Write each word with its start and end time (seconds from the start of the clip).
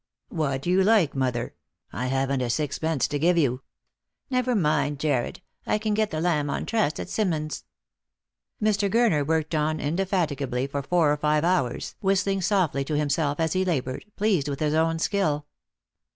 "What 0.29 0.65
you 0.65 0.81
like, 0.83 1.15
mother. 1.15 1.53
I 1.93 2.07
haven't 2.07 2.41
a 2.41 2.49
sixpence 2.49 3.07
to 3.07 3.19
give 3.19 3.37
you."" 3.37 3.61
Never 4.31 4.55
mind, 4.55 4.99
Jarred; 4.99 5.43
I 5.67 5.77
can 5.77 5.93
get 5.93 6.09
the 6.09 6.19
lamb 6.19 6.49
on 6.49 6.65
trust 6.65 6.99
at 6.99 7.07
Sim 7.07 7.29
mons's." 7.29 7.65
Mr. 8.59 8.89
Gurner 8.91 9.23
worked 9.23 9.53
on 9.53 9.79
indefatigably 9.79 10.65
for 10.65 10.81
four 10.81 11.13
or 11.13 11.17
five 11.17 11.43
hours, 11.43 11.93
whistling 12.01 12.41
softly 12.41 12.83
to 12.85 12.97
himself 12.97 13.39
as 13.39 13.53
he 13.53 13.63
laboured, 13.63 14.05
pleased 14.15 14.49
with 14.49 14.59
his 14.59 14.73
own 14.73 14.97
skill. 14.97 15.45